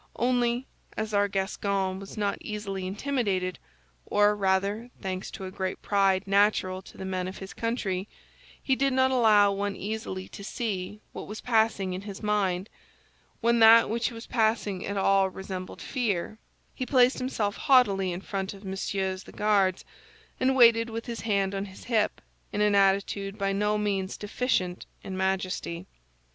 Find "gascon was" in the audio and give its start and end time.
1.27-2.17